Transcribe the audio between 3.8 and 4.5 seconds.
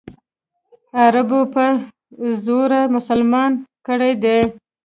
کړي دي.